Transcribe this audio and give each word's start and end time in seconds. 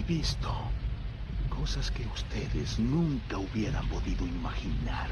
He 0.00 0.02
visto 0.02 0.50
cosas 1.50 1.90
que 1.90 2.06
ustedes 2.06 2.78
nunca 2.78 3.36
hubieran 3.36 3.86
podido 3.88 4.26
imaginar. 4.26 5.10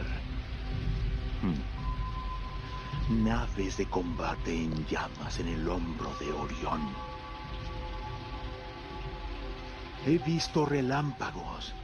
Hmm. 1.42 3.22
Naves 3.22 3.76
de 3.76 3.84
combate 3.84 4.50
en 4.50 4.86
llamas 4.86 5.40
en 5.40 5.48
el 5.48 5.68
hombro 5.68 6.10
de 6.18 6.32
Orión. 6.32 6.80
He 10.06 10.16
visto 10.16 10.64
relámpagos 10.64 11.74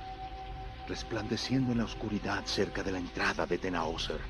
resplandeciendo 0.88 1.72
en 1.72 1.78
la 1.78 1.84
oscuridad 1.84 2.42
cerca 2.46 2.82
de 2.82 2.92
la 2.92 2.98
entrada 3.00 3.44
de 3.44 3.58
Tenaoser. 3.58 4.20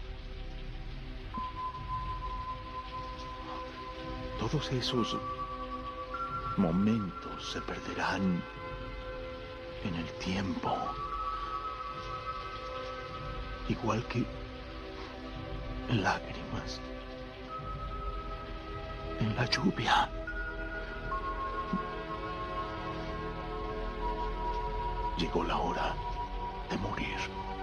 Todos 4.41 4.73
esos 4.73 5.17
momentos 6.57 7.53
se 7.53 7.61
perderán 7.61 8.43
en 9.85 9.95
el 9.95 10.11
tiempo. 10.15 10.77
Igual 13.69 14.05
que 14.07 14.25
lágrimas 15.89 16.81
en 19.21 19.37
la 19.37 19.45
lluvia. 19.47 20.09
Llegó 25.19 25.45
la 25.45 25.57
hora 25.57 25.95
de 26.71 26.77
morir. 26.79 27.54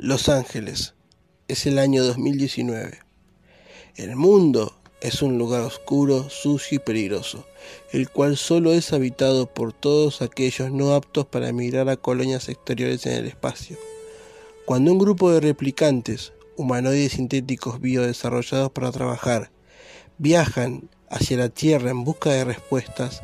Los 0.00 0.28
Ángeles. 0.28 0.94
Es 1.48 1.66
el 1.66 1.76
año 1.76 2.04
2019. 2.04 3.00
El 3.96 4.14
mundo 4.14 4.78
es 5.00 5.22
un 5.22 5.38
lugar 5.38 5.62
oscuro, 5.62 6.30
sucio 6.30 6.76
y 6.76 6.78
peligroso, 6.78 7.48
el 7.92 8.08
cual 8.08 8.36
solo 8.36 8.72
es 8.72 8.92
habitado 8.92 9.52
por 9.52 9.72
todos 9.72 10.22
aquellos 10.22 10.70
no 10.70 10.94
aptos 10.94 11.26
para 11.26 11.48
emigrar 11.48 11.88
a 11.88 11.96
colonias 11.96 12.48
exteriores 12.48 13.06
en 13.06 13.14
el 13.14 13.26
espacio. 13.26 13.76
Cuando 14.66 14.92
un 14.92 14.98
grupo 14.98 15.32
de 15.32 15.40
replicantes, 15.40 16.32
humanoides 16.56 17.14
sintéticos 17.14 17.80
biodesarrollados 17.80 18.70
para 18.70 18.92
trabajar, 18.92 19.50
viajan 20.16 20.90
hacia 21.10 21.38
la 21.38 21.48
Tierra 21.48 21.90
en 21.90 22.04
busca 22.04 22.30
de 22.30 22.44
respuestas, 22.44 23.20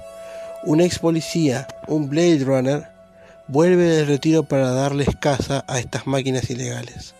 un 0.64 0.80
ex 0.80 0.98
policía, 0.98 1.68
un 1.86 2.10
Blade 2.10 2.44
Runner, 2.44 2.93
vuelve 3.48 3.84
del 3.84 4.06
retiro 4.06 4.44
para 4.44 4.70
darles 4.70 5.08
caza 5.20 5.64
a 5.68 5.78
estas 5.78 6.06
máquinas 6.06 6.48
ilegales. 6.50 7.14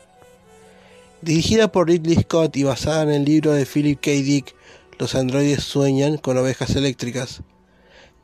Dirigida 1.20 1.68
por 1.68 1.88
Ridley 1.88 2.16
Scott 2.22 2.56
y 2.56 2.64
basada 2.64 3.02
en 3.04 3.10
el 3.10 3.24
libro 3.24 3.52
de 3.52 3.66
Philip 3.66 4.00
K. 4.00 4.10
Dick, 4.10 4.54
Los 4.98 5.14
androides 5.14 5.62
sueñan 5.62 6.18
con 6.18 6.38
ovejas 6.38 6.76
eléctricas. 6.76 7.42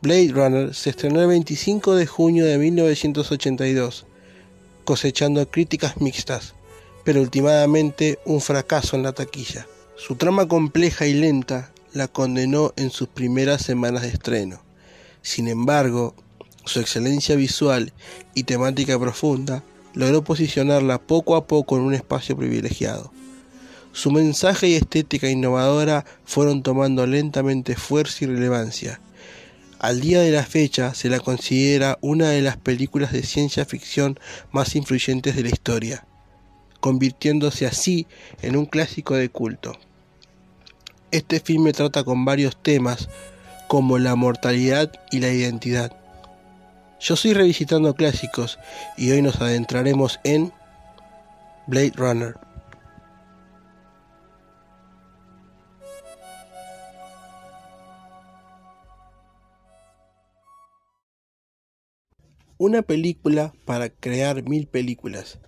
Blade 0.03 0.33
Runner 0.33 0.75
se 0.75 0.91
estrenó 0.91 1.21
el 1.21 1.27
25 1.27 1.95
de 1.95 2.07
junio 2.07 2.47
de 2.47 2.59
1982, 2.59 4.07
cosechando 4.85 5.51
críticas 5.51 6.01
mixtas, 6.01 6.55
pero 7.05 7.21
últimamente 7.21 8.19
un 8.25 8.41
fracaso 8.41 8.97
en 8.97 9.03
la 9.03 9.13
taquilla. 9.13 9.67
Su 9.97 10.17
trama 10.17 10.47
compleja 10.49 11.07
y 11.07 11.15
lenta 11.15 11.73
la 11.93 12.09
condenó 12.09 12.73
en 12.77 12.91
sus 12.91 13.09
primeras 13.09 13.63
semanas 13.63 14.03
de 14.03 14.09
estreno. 14.09 14.63
Sin 15.23 15.49
embargo, 15.49 16.15
su 16.65 16.81
excelencia 16.81 17.37
visual 17.37 17.93
y 18.35 18.45
temática 18.45 18.99
profunda 18.99 19.63
logró 19.95 20.23
posicionarla 20.23 21.01
poco 21.01 21.37
a 21.37 21.47
poco 21.47 21.77
en 21.77 21.83
un 21.83 21.95
espacio 21.95 22.37
privilegiado. 22.37 23.13
Su 23.93 24.13
mensaje 24.13 24.69
y 24.69 24.75
estética 24.75 25.29
innovadora 25.29 26.05
fueron 26.25 26.63
tomando 26.63 27.07
lentamente 27.07 27.75
fuerza 27.75 28.25
y 28.25 28.29
relevancia. 28.29 29.01
Al 29.81 30.01
día 30.01 30.21
de 30.21 30.31
la 30.31 30.45
fecha 30.45 30.95
se 30.95 31.09
la 31.09 31.19
considera 31.19 31.99
una 32.01 32.29
de 32.29 32.43
las 32.43 32.57
películas 32.57 33.13
de 33.13 33.23
ciencia 33.23 33.65
ficción 33.65 34.21
más 34.53 34.77
influyentes 34.77 35.35
de 35.35 35.43
la 35.43 35.49
historia, 35.49 36.07
convirtiéndose 36.81 37.67
así 37.67 38.07
en 38.43 38.57
un 38.57 38.67
clásico 38.67 39.17
de 39.17 39.29
culto. 39.29 39.77
Este 41.11 41.41
filme 41.41 41.73
trata 41.73 42.05
con 42.05 42.25
varios 42.25 42.63
temas 42.63 43.09
como 43.67 43.99
la 43.99 44.15
mortalidad 44.15 44.93
y 45.11 45.19
la 45.19 45.33
identidad, 45.33 45.97
yo 47.01 47.17
soy 47.17 47.33
revisitando 47.33 47.95
clásicos 47.95 48.59
y 48.97 49.11
hoy 49.11 49.23
nos 49.23 49.41
adentraremos 49.41 50.21
en 50.23 50.53
Blade 51.67 51.93
Runner. 51.97 52.35
Una 62.59 62.83
película 62.83 63.55
para 63.65 63.89
crear 63.89 64.43
mil 64.43 64.67
películas. 64.67 65.39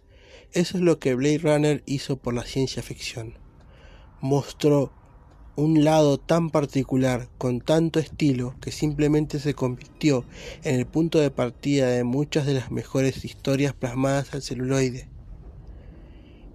Eso 0.52 0.78
es 0.78 0.82
lo 0.82 0.98
que 0.98 1.14
Blade 1.14 1.38
Runner 1.38 1.82
hizo 1.84 2.16
por 2.16 2.32
la 2.32 2.44
ciencia 2.44 2.82
ficción. 2.82 3.34
Mostró 4.22 4.94
un 5.56 5.84
lado 5.84 6.18
tan 6.18 6.50
particular, 6.50 7.28
con 7.38 7.60
tanto 7.60 8.00
estilo, 8.00 8.54
que 8.60 8.72
simplemente 8.72 9.38
se 9.38 9.54
convirtió 9.54 10.24
en 10.64 10.76
el 10.76 10.86
punto 10.86 11.18
de 11.18 11.30
partida 11.30 11.88
de 11.88 12.04
muchas 12.04 12.46
de 12.46 12.54
las 12.54 12.70
mejores 12.70 13.24
historias 13.24 13.74
plasmadas 13.74 14.32
al 14.32 14.42
celuloide. 14.42 15.08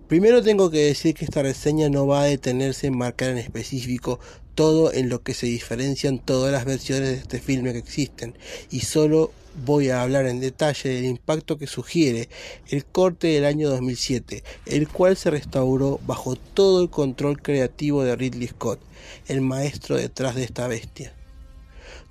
Primero 0.07 0.41
tengo 0.41 0.71
que 0.71 0.85
decir 0.85 1.13
que 1.13 1.25
esta 1.25 1.43
reseña 1.43 1.89
no 1.89 2.07
va 2.07 2.21
a 2.21 2.25
detenerse 2.25 2.87
en 2.87 2.97
marcar 2.97 3.29
en 3.29 3.37
específico 3.37 4.19
todo 4.55 4.91
en 4.91 5.09
lo 5.09 5.21
que 5.21 5.33
se 5.33 5.45
diferencian 5.45 6.17
todas 6.17 6.51
las 6.51 6.65
versiones 6.65 7.09
de 7.09 7.17
este 7.17 7.39
filme 7.39 7.73
que 7.73 7.79
existen, 7.79 8.35
y 8.71 8.79
solo 8.79 9.31
voy 9.65 9.89
a 9.89 10.01
hablar 10.01 10.25
en 10.27 10.39
detalle 10.39 10.89
del 10.89 11.05
impacto 11.05 11.57
que 11.57 11.67
sugiere 11.67 12.29
el 12.69 12.85
corte 12.85 13.27
del 13.27 13.45
año 13.45 13.69
2007, 13.69 14.43
el 14.65 14.87
cual 14.87 15.17
se 15.17 15.31
restauró 15.31 15.99
bajo 16.05 16.35
todo 16.35 16.81
el 16.81 16.89
control 16.89 17.41
creativo 17.41 18.03
de 18.03 18.15
Ridley 18.15 18.47
Scott, 18.47 18.79
el 19.27 19.41
maestro 19.41 19.97
detrás 19.97 20.35
de 20.35 20.43
esta 20.43 20.67
bestia. 20.67 21.13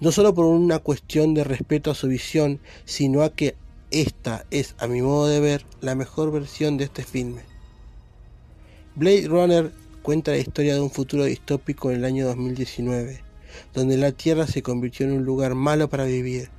No 0.01 0.13
solo 0.13 0.35
por 0.35 0.45
una 0.47 0.79
cuestión 0.79 1.35
de 1.35 1.45
respeto 1.45 1.91
a 1.91 1.95
su 1.95 2.09
visión, 2.09 2.61
sino 2.85 3.23
a 3.23 3.33
que 3.33 3.55
esta 3.91 4.45
es, 4.51 4.75
a 4.79 4.87
mi 4.89 5.01
modo 5.01 5.29
de 5.29 5.41
ver, 5.41 5.65
la 5.81 5.95
mejor 5.95 6.33
versión 6.33 6.77
de 6.77 6.85
este 6.85 7.05
filme. 7.05 7.43
Blade 8.95 9.29
Runner 9.29 9.73
cuenta 10.03 10.33
la 10.33 10.39
historia 10.39 10.75
de 10.75 10.81
un 10.81 10.91
futuro 10.91 11.25
distópico 11.25 11.91
en 11.91 11.99
el 11.99 12.05
año 12.05 12.27
2019, 12.27 13.21
donde 13.75 13.97
la 13.97 14.13
Tierra 14.13 14.47
se 14.47 14.63
convirtió 14.63 15.07
en 15.07 15.13
un 15.13 15.25
lugar 15.25 15.55
malo 15.55 15.89
para 15.89 16.05
vivir, 16.05 16.51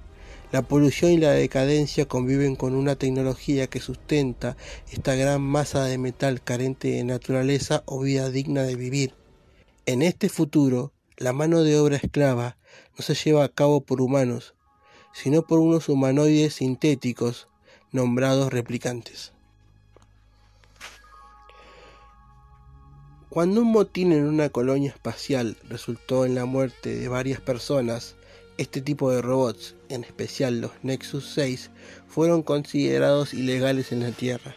la 0.52 0.62
polución 0.62 1.12
y 1.12 1.18
la 1.18 1.32
decadencia 1.32 2.08
conviven 2.08 2.56
con 2.56 2.74
una 2.74 2.96
tecnología 2.96 3.68
que 3.68 3.80
sustenta 3.80 4.56
esta 4.92 5.16
gran 5.16 5.42
masa 5.42 5.84
de 5.86 5.98
metal 5.98 6.42
carente 6.42 6.90
de 6.90 7.04
naturaleza 7.04 7.84
o 7.86 8.00
vida 8.00 8.30
digna 8.30 8.64
de 8.64 8.76
vivir. 8.76 9.14
En 9.86 10.02
este 10.02 10.30
futuro, 10.30 10.94
la 11.18 11.34
mano 11.34 11.64
de 11.64 11.78
obra 11.78 11.98
esclava 11.98 12.58
no 12.98 13.04
se 13.04 13.16
lleva 13.16 13.44
a 13.44 13.50
cabo 13.50 13.82
por 13.82 14.02
humanos, 14.02 14.54
sino 15.14 15.42
por 15.46 15.60
unos 15.60 15.90
humanoides 15.90 16.56
sintéticos 16.56 17.48
nombrados 17.92 18.54
replicantes. 18.54 19.34
Cuando 23.30 23.62
un 23.62 23.72
motín 23.72 24.14
en 24.14 24.26
una 24.26 24.50
colonia 24.50 24.90
espacial 24.90 25.58
resultó 25.70 26.26
en 26.26 26.36
la 26.36 26.46
muerte 26.46 26.96
de 26.96 27.08
varias 27.08 27.42
personas, 27.42 28.17
este 28.58 28.82
tipo 28.82 29.12
de 29.12 29.22
robots, 29.22 29.76
en 29.90 30.04
especial 30.04 30.62
los 30.62 30.72
Nexus 30.84 31.30
6, 31.34 31.70
fueron 32.08 32.44
considerados 32.44 33.34
ilegales 33.34 33.92
en 33.92 34.02
la 34.02 34.12
Tierra. 34.12 34.56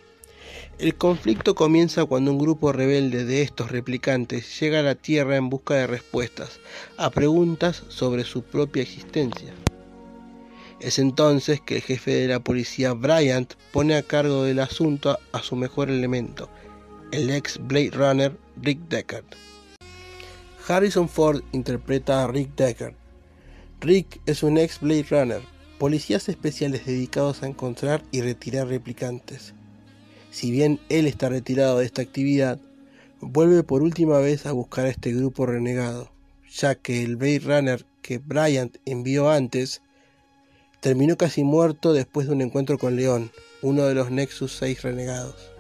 El 0.79 0.95
conflicto 0.95 1.55
comienza 1.55 2.07
cuando 2.07 2.33
un 2.33 2.39
grupo 2.39 2.73
rebelde 2.73 3.27
de 3.27 3.43
estos 3.43 3.71
replicantes 3.71 4.59
llega 4.59 4.81
a 4.81 4.83
la 4.83 4.95
Tierra 4.95 5.37
en 5.37 5.51
busca 5.51 5.75
de 5.75 5.87
respuestas 5.87 6.59
a 6.97 7.11
preguntas 7.11 7.83
sobre 7.89 8.25
su 8.25 8.43
propia 8.43 8.83
existencia. 8.83 9.53
Es 10.81 10.99
entonces 10.99 11.61
que 11.61 11.77
el 11.77 11.83
jefe 11.83 12.13
de 12.13 12.29
la 12.29 12.41
policía 12.41 12.95
Bryant 12.95 13.53
pone 13.73 13.95
a 13.97 14.03
cargo 14.03 14.45
del 14.45 14.61
asunto 14.61 15.19
a 15.33 15.43
su 15.43 15.55
mejor 15.55 15.91
elemento, 15.91 16.49
el 17.13 17.29
ex 17.29 17.59
Blade 17.61 17.91
Runner 17.91 18.33
Rick 18.63 18.79
Deckard. 18.89 19.27
Harrison 20.67 21.09
Ford 21.09 21.43
interpreta 21.53 22.25
a 22.25 22.29
Rick 22.29 22.55
Deckard, 22.57 22.95
Rick 23.81 24.21
es 24.27 24.43
un 24.43 24.59
ex 24.59 24.79
Blade 24.81 25.07
Runner, 25.09 25.41
policías 25.79 26.29
especiales 26.29 26.85
dedicados 26.85 27.43
a 27.43 27.47
encontrar 27.47 28.03
y 28.11 28.21
retirar 28.21 28.69
replicantes. 28.69 29.55
Si 30.31 30.51
bien 30.51 30.79
él 30.91 31.07
está 31.07 31.31
retirado 31.31 31.79
de 31.79 31.87
esta 31.87 32.03
actividad, 32.03 32.61
vuelve 33.23 33.63
por 33.63 33.83
última 33.83 34.19
vez 34.19 34.45
a 34.45 34.53
buscar 34.53 34.85
a 34.85 34.91
este 34.91 35.15
grupo 35.15 35.47
renegado, 35.47 36.13
ya 36.53 36.75
que 36.75 37.03
el 37.03 37.17
Blade 37.17 37.39
Runner 37.39 37.87
que 38.03 38.19
Bryant 38.19 38.77
envió 38.85 39.31
antes, 39.31 39.81
terminó 40.81 41.17
casi 41.17 41.43
muerto 41.43 41.95
después 41.95 42.27
de 42.27 42.35
un 42.35 42.43
encuentro 42.43 42.77
con 42.77 42.97
León, 42.97 43.33
uno 43.63 43.85
de 43.85 43.95
los 43.95 44.11
Nexus 44.11 44.53
6 44.59 44.83
renegados. 44.83 45.53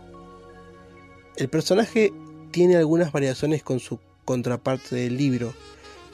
El 1.37 1.49
personaje 1.49 2.13
tiene 2.51 2.77
algunas 2.77 3.13
variaciones 3.13 3.63
con 3.63 3.81
su 3.81 3.99
contraparte 4.27 4.95
del 4.95 5.17
libro, 5.17 5.55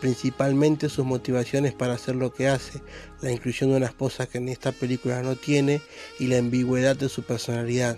principalmente 0.00 0.88
sus 0.88 1.04
motivaciones 1.04 1.72
para 1.72 1.94
hacer 1.94 2.16
lo 2.16 2.32
que 2.32 2.48
hace, 2.48 2.81
la 3.22 3.32
inclusión 3.32 3.70
de 3.70 3.76
una 3.76 3.87
esposa 3.87 4.26
que 4.26 4.38
en 4.38 4.48
esta 4.48 4.72
película 4.72 5.22
no 5.22 5.37
tiene 5.37 5.81
y 6.19 6.26
la 6.26 6.38
ambigüedad 6.38 6.96
de 6.96 7.08
su 7.08 7.22
personalidad. 7.22 7.96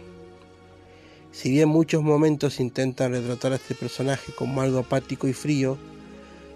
Si 1.33 1.50
bien 1.50 1.69
muchos 1.69 2.03
momentos 2.03 2.59
intentan 2.59 3.12
retratar 3.12 3.53
a 3.53 3.56
este 3.56 3.75
personaje 3.75 4.33
como 4.33 4.61
algo 4.61 4.79
apático 4.79 5.29
y 5.29 5.33
frío, 5.33 5.79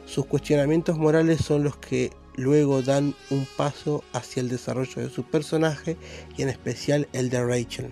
sus 0.06 0.26
cuestionamientos 0.26 0.98
morales 0.98 1.40
son 1.40 1.64
los 1.64 1.76
que 1.76 2.10
luego 2.36 2.82
dan 2.82 3.14
un 3.30 3.46
paso 3.56 4.02
hacia 4.12 4.40
el 4.40 4.48
desarrollo 4.48 5.02
de 5.02 5.10
su 5.10 5.24
personaje 5.24 5.96
y 6.36 6.42
en 6.42 6.48
especial 6.48 7.08
el 7.12 7.30
de 7.30 7.44
Rachel. 7.44 7.90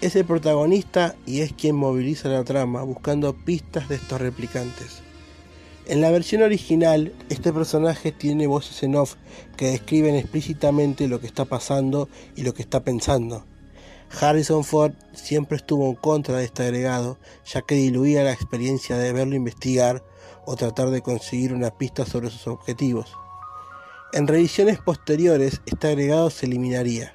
Es 0.00 0.14
el 0.14 0.24
protagonista 0.24 1.16
y 1.26 1.40
es 1.40 1.52
quien 1.52 1.74
moviliza 1.74 2.28
la 2.28 2.44
trama 2.44 2.82
buscando 2.82 3.34
pistas 3.34 3.88
de 3.88 3.96
estos 3.96 4.20
replicantes. 4.20 5.07
En 5.88 6.02
la 6.02 6.10
versión 6.10 6.42
original, 6.42 7.14
este 7.30 7.50
personaje 7.50 8.12
tiene 8.12 8.46
voces 8.46 8.82
en 8.82 8.94
off 8.94 9.14
que 9.56 9.70
describen 9.70 10.16
explícitamente 10.16 11.08
lo 11.08 11.18
que 11.18 11.26
está 11.26 11.46
pasando 11.46 12.10
y 12.36 12.42
lo 12.42 12.52
que 12.52 12.60
está 12.60 12.80
pensando. 12.80 13.46
Harrison 14.20 14.64
Ford 14.64 14.92
siempre 15.14 15.56
estuvo 15.56 15.88
en 15.88 15.94
contra 15.94 16.36
de 16.36 16.44
este 16.44 16.64
agregado, 16.64 17.18
ya 17.46 17.62
que 17.62 17.74
diluía 17.74 18.22
la 18.22 18.34
experiencia 18.34 18.98
de 18.98 19.14
verlo 19.14 19.34
investigar 19.34 20.04
o 20.44 20.56
tratar 20.56 20.90
de 20.90 21.00
conseguir 21.00 21.54
una 21.54 21.70
pista 21.70 22.04
sobre 22.04 22.28
sus 22.28 22.48
objetivos. 22.48 23.14
En 24.12 24.26
revisiones 24.26 24.80
posteriores, 24.80 25.62
este 25.64 25.88
agregado 25.88 26.28
se 26.28 26.44
eliminaría. 26.44 27.14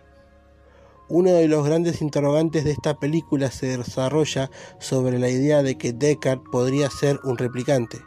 Uno 1.09 1.31
de 1.31 1.47
los 1.47 1.63
grandes 1.63 2.01
interrogantes 2.01 2.63
de 2.63 2.71
esta 2.71 2.95
película 2.95 3.51
se 3.51 3.77
desarrolla 3.77 4.49
sobre 4.79 5.19
la 5.19 5.29
idea 5.29 5.61
de 5.61 5.77
que 5.77 5.93
Deckard 5.93 6.41
podría 6.51 6.89
ser 6.89 7.19
un 7.23 7.37
replicante. 7.37 8.01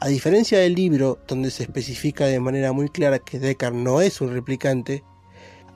A 0.00 0.06
diferencia 0.06 0.60
del 0.60 0.74
libro, 0.74 1.18
donde 1.26 1.50
se 1.50 1.64
especifica 1.64 2.26
de 2.26 2.38
manera 2.38 2.72
muy 2.72 2.88
clara 2.88 3.18
que 3.18 3.40
Deckard 3.40 3.74
no 3.74 4.00
es 4.00 4.20
un 4.20 4.32
replicante, 4.32 5.02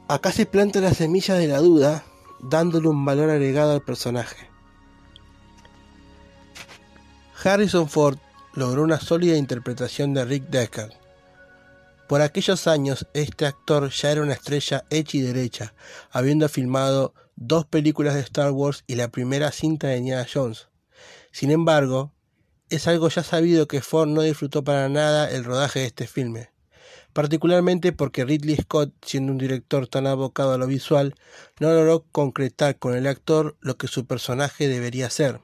acá 0.07 0.31
se 0.31 0.47
planta 0.47 0.81
la 0.81 0.95
semilla 0.95 1.35
de 1.35 1.49
la 1.49 1.59
duda, 1.59 2.05
dándole 2.41 2.87
un 2.87 3.05
valor 3.05 3.31
agregado 3.31 3.73
al 3.73 3.83
personaje. 3.83 4.49
Harrison 7.43 7.89
Ford 7.89 8.19
logró 8.55 8.85
una 8.85 9.01
sólida 9.01 9.37
interpretación 9.37 10.15
de 10.15 10.25
Rick 10.25 10.45
Deckard. 10.51 10.93
Por 12.09 12.21
aquellos 12.21 12.69
años, 12.69 13.09
este 13.15 13.47
actor 13.47 13.91
ya 13.91 14.13
era 14.13 14.23
una 14.23 14.35
estrella 14.35 14.85
hecha 14.91 15.17
y 15.17 15.23
derecha, 15.23 15.75
habiendo 16.13 16.49
filmado 16.49 17.13
dos 17.35 17.67
películas 17.67 18.15
de 18.15 18.21
Star 18.21 18.53
Wars 18.53 18.85
y 18.87 18.95
la 18.95 19.09
primera 19.09 19.51
cinta 19.51 19.89
de 19.89 19.97
Indiana 19.97 20.27
Jones. 20.33 20.69
Sin 21.33 21.51
embargo, 21.51 22.13
es 22.73 22.89
algo 22.89 23.09
ya 23.11 23.23
sabido 23.23 23.69
que 23.69 23.83
Ford 23.83 24.09
no 24.09 24.23
disfrutó 24.23 24.65
para 24.65 24.89
nada 24.89 25.31
el 25.31 25.45
rodaje 25.45 25.81
de 25.81 25.87
este 25.87 26.07
filme, 26.07 26.51
particularmente 27.13 27.93
porque 27.93 28.25
Ridley 28.25 28.57
Scott, 28.57 28.93
siendo 29.05 29.31
un 29.33 29.39
director 29.39 29.87
tan 29.87 30.07
abocado 30.07 30.55
a 30.55 30.59
lo 30.59 30.67
visual, 30.67 31.15
no 31.61 31.71
logró 31.71 32.07
concretar 32.13 32.79
con 32.79 32.95
el 32.95 33.07
actor 33.07 33.57
lo 33.61 33.77
que 33.77 33.89
su 33.89 34.07
personaje 34.07 34.69
debería 34.69 35.11
ser. 35.11 35.41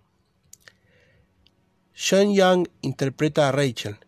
John 1.95 2.33
Young 2.33 2.69
interpreta 2.81 3.49
a 3.49 3.53
Rachel. 3.53 3.99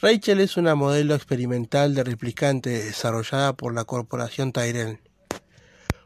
Rachel 0.00 0.38
es 0.38 0.56
una 0.56 0.76
modelo 0.76 1.16
experimental 1.16 1.94
de 1.94 2.04
replicante 2.04 2.70
desarrollada 2.70 3.54
por 3.54 3.74
la 3.74 3.84
corporación 3.84 4.52
Tyrell. 4.52 5.00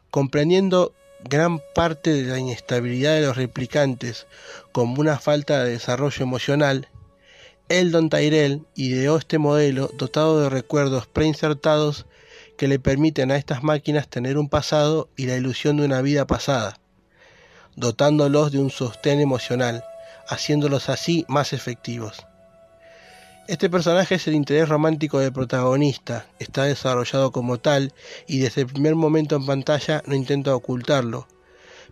Comprendiendo 0.09 0.95
gran 1.29 1.59
parte 1.73 2.11
de 2.11 2.23
la 2.23 2.39
inestabilidad 2.39 3.15
de 3.15 3.21
los 3.21 3.37
replicantes 3.37 4.27
como 4.71 4.99
una 4.99 5.19
falta 5.19 5.63
de 5.63 5.71
desarrollo 5.71 6.23
emocional, 6.23 6.89
Eldon 7.69 8.09
Tyrell 8.09 8.65
ideó 8.75 9.17
este 9.17 9.37
modelo 9.37 9.89
dotado 9.93 10.41
de 10.41 10.49
recuerdos 10.49 11.07
preinsertados 11.07 12.05
que 12.57 12.67
le 12.67 12.79
permiten 12.79 13.31
a 13.31 13.37
estas 13.37 13.63
máquinas 13.63 14.07
tener 14.07 14.37
un 14.37 14.49
pasado 14.49 15.09
y 15.15 15.25
la 15.25 15.37
ilusión 15.37 15.77
de 15.77 15.85
una 15.85 16.01
vida 16.01 16.27
pasada, 16.27 16.79
dotándolos 17.75 18.51
de 18.51 18.59
un 18.59 18.69
sostén 18.69 19.19
emocional, 19.19 19.83
haciéndolos 20.27 20.89
así 20.89 21.25
más 21.27 21.53
efectivos. 21.53 22.25
Este 23.45 23.69
personaje 23.69 24.15
es 24.15 24.25
el 24.27 24.35
interés 24.35 24.69
romántico 24.69 25.19
del 25.19 25.33
protagonista, 25.33 26.25
está 26.39 26.63
desarrollado 26.63 27.33
como 27.33 27.59
tal 27.59 27.91
y 28.25 28.39
desde 28.39 28.61
el 28.61 28.67
primer 28.67 28.95
momento 28.95 29.35
en 29.35 29.45
pantalla 29.45 30.01
no 30.07 30.15
intenta 30.15 30.55
ocultarlo, 30.55 31.27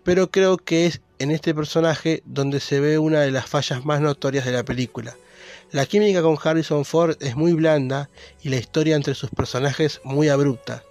pero 0.05 0.31
creo 0.31 0.55
que 0.57 0.85
es 0.85 1.01
en 1.19 1.29
este 1.29 1.53
personaje 1.53 2.23
donde 2.25 2.61
se 2.61 2.79
ve 2.79 2.99
una 2.99 3.19
de 3.19 3.31
las 3.31 3.47
fallas 3.47 3.83
más 3.83 3.99
notorias 3.99 4.45
de 4.45 4.53
la 4.53 4.63
película. 4.63 5.17
La 5.73 5.85
química 5.85 6.21
con 6.21 6.37
Harrison 6.41 6.85
Ford 6.85 7.17
es 7.19 7.35
muy 7.35 7.51
blanda 7.51 8.09
y 8.41 8.47
la 8.47 8.55
historia 8.55 8.95
entre 8.95 9.13
sus 9.13 9.29
personajes 9.29 9.99
muy 10.05 10.29
abrupta. 10.29 10.83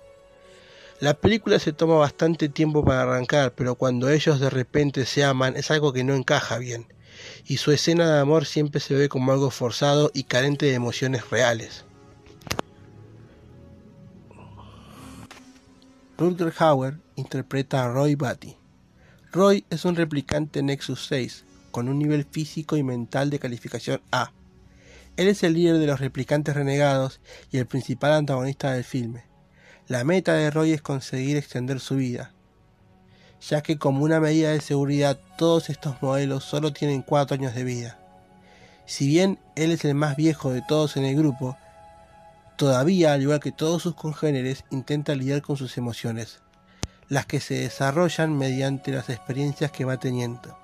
La 1.01 1.15
película 1.15 1.59
se 1.59 1.73
toma 1.73 1.95
bastante 1.95 2.51
tiempo 2.51 2.85
para 2.85 3.01
arrancar, 3.01 3.55
pero 3.55 3.77
cuando 3.77 4.11
ellos 4.11 4.41
de 4.41 4.51
repente 4.51 5.07
se 5.07 5.25
aman 5.25 5.57
es 5.57 5.71
algo 5.71 5.95
que 5.95 6.05
no 6.05 6.15
encaja 6.15 6.59
bien 6.59 6.87
y 7.47 7.57
su 7.59 7.73
escena 7.73 8.13
de 8.13 8.21
amor 8.21 8.47
siempre 8.47 8.81
se 8.81 8.95
ve 8.95 9.09
como 9.09 9.33
algo 9.33 9.51
forzado 9.51 10.11
y 10.15 10.25
carente 10.25 10.67
de 10.67 10.75
emociones 10.75 11.29
reales. 11.31 11.85
Rutger 16.19 16.53
Hauer 16.59 16.99
interpreta 17.17 17.85
a 17.85 17.89
Roy 17.89 18.15
Batty. 18.15 18.57
Roy 19.33 19.65
es 19.71 19.85
un 19.85 19.97
replicante 19.97 20.63
Nexus 20.63 21.07
6 21.07 21.45
con 21.71 21.89
un 21.89 21.99
nivel 21.99 22.25
físico 22.25 22.77
y 22.77 22.83
mental 22.83 23.31
de 23.31 23.39
calificación 23.39 24.03
A. 24.11 24.33
Él 25.17 25.29
es 25.29 25.43
el 25.43 25.55
líder 25.55 25.79
de 25.79 25.87
los 25.87 26.01
replicantes 26.01 26.55
renegados 26.55 27.21
y 27.51 27.59
el 27.59 27.67
principal 27.67 28.13
antagonista 28.13 28.73
del 28.73 28.85
filme. 28.85 29.25
La 29.87 30.05
meta 30.05 30.35
de 30.35 30.51
Roy 30.51 30.73
es 30.73 30.83
conseguir 30.83 31.37
extender 31.37 31.81
su 31.81 31.97
vida, 31.97 32.33
ya 33.41 33.63
que 33.63 33.79
como 33.79 34.05
una 34.05 34.21
medida 34.21 34.51
de 34.51 34.61
seguridad 34.61 35.19
todos 35.37 35.71
estos 35.71 36.01
modelos 36.03 36.45
solo 36.45 36.73
tienen 36.73 37.03
4 37.03 37.35
años 37.35 37.55
de 37.55 37.65
vida. 37.65 37.99
Si 38.87 39.07
bien 39.07 39.39
él 39.57 39.71
es 39.71 39.85
el 39.85 39.95
más 39.95 40.17
viejo 40.17 40.51
de 40.51 40.63
todos 40.63 40.97
en 40.97 41.05
el 41.05 41.17
grupo, 41.17 41.57
todavía, 42.57 43.13
al 43.13 43.23
igual 43.23 43.41
que 43.41 43.53
todos 43.53 43.83
sus 43.83 43.95
congéneres, 43.95 44.65
intenta 44.71 45.15
lidiar 45.15 45.43
con 45.43 45.57
sus 45.57 45.79
emociones, 45.79 46.41
las 47.09 47.27
que 47.27 47.41
se 47.41 47.55
desarrollan 47.55 48.37
mediante 48.37 48.93
las 48.93 49.09
experiencias 49.09 49.71
que 49.71 49.85
va 49.85 49.99
teniendo. 49.99 50.59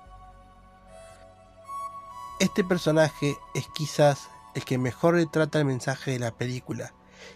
Este 2.39 2.63
personaje 2.63 3.35
es 3.55 3.65
quizás 3.75 4.29
el 4.53 4.63
que 4.63 4.77
mejor 4.77 5.15
retrata 5.15 5.57
el 5.59 5.65
mensaje 5.65 6.11
de 6.11 6.19
la 6.19 6.31
película 6.31 6.93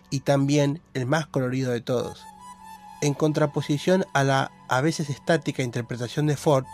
y 0.10 0.20
también 0.20 0.82
el 0.94 1.08
más 1.08 1.26
colorido 1.26 1.72
de 1.72 1.82
todos. 1.82 2.22
En 3.02 3.16
contraposición 3.16 4.06
a 4.14 4.24
la 4.24 4.52
a 4.70 4.80
veces 4.82 5.10
estática 5.10 5.64
interpretación 5.64 6.28
de 6.28 6.38
Ford, 6.38 6.66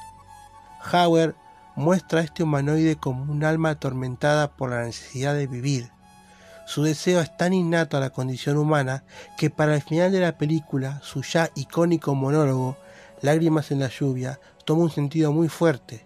Hauer 0.92 1.36
muestra 1.78 2.20
a 2.20 2.24
este 2.24 2.44
humanoide 2.44 2.98
como 2.98 3.32
un 3.32 3.46
alma 3.46 3.70
atormentada 3.70 4.52
por 4.56 4.72
la 4.72 4.84
necesidad 4.84 5.36
de 5.36 5.48
vivir. 5.48 5.90
Su 6.66 6.84
deseo 6.84 7.22
es 7.22 7.38
tan 7.38 7.54
innato 7.54 7.96
a 7.96 8.02
la 8.02 8.10
condición 8.10 8.58
humana 8.58 9.06
que 9.38 9.50
para 9.50 9.74
el 9.74 9.82
final 9.82 10.12
de 10.12 10.20
la 10.20 10.38
película 10.38 11.00
su 11.02 11.22
ya 11.22 11.50
icónico 11.56 12.14
monólogo, 12.14 12.78
Lágrimas 13.22 13.72
en 13.72 13.80
la 13.80 13.88
lluvia, 13.88 14.40
toma 14.66 14.84
un 14.84 14.92
sentido 14.92 15.32
muy 15.32 15.48
fuerte. 15.48 16.06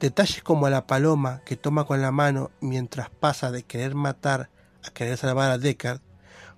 Detalles 0.00 0.42
como 0.42 0.68
la 0.68 0.86
paloma 0.86 1.42
que 1.44 1.56
toma 1.56 1.84
con 1.84 2.00
la 2.02 2.10
mano 2.10 2.50
mientras 2.60 3.10
pasa 3.10 3.50
de 3.52 3.62
querer 3.62 3.94
matar 3.94 4.50
a 4.82 4.90
querer 4.90 5.16
salvar 5.16 5.50
a 5.50 5.58
Deckard 5.58 6.00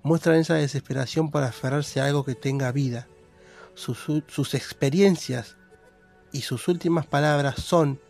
muestran 0.02 0.36
esa 0.36 0.54
desesperación 0.54 1.30
por 1.30 1.42
aferrarse 1.42 2.00
a 2.00 2.06
algo 2.06 2.24
que 2.24 2.34
tenga 2.34 2.72
vida. 2.72 3.06
Sus, 3.74 4.54
experiencias 4.54 5.56
y 6.32 6.42
sus 6.42 6.68
últimas 6.68 7.06
palabras 7.06 7.56
son 7.62 8.00